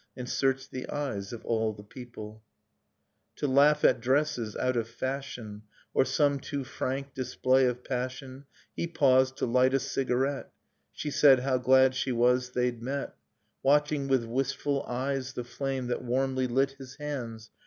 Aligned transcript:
And 0.17 0.27
search 0.27 0.67
the 0.67 0.89
eyes 0.89 1.31
of 1.31 1.45
all 1.45 1.73
the 1.73 1.83
people, 1.83 2.41
Dust 3.35 3.37
in 3.37 3.37
Starlight 3.37 3.37
To 3.37 3.59
laugh 3.59 3.85
at 3.85 4.01
dresses 4.01 4.55
out 4.55 4.75
of 4.75 4.87
fashion 4.89 5.61
Or 5.93 6.05
some 6.05 6.39
too 6.39 6.63
frank 6.63 7.13
display 7.13 7.67
of 7.67 7.83
passion. 7.83 8.45
He 8.75 8.87
paused, 8.87 9.37
to 9.37 9.45
Hght 9.45 9.73
a 9.73 9.79
cigarette. 9.79 10.51
She 10.91 11.11
said 11.11 11.41
how 11.41 11.59
glad 11.59 11.93
she 11.93 12.11
was 12.11 12.49
they'd 12.53 12.81
met: 12.81 13.13
Watching 13.61 14.07
with 14.07 14.25
wistful 14.25 14.81
eyes 14.87 15.33
the 15.33 15.43
flame 15.43 15.85
That 15.85 16.03
warmly 16.03 16.47
lit 16.47 16.71
his 16.71 16.95
hands. 16.95 17.51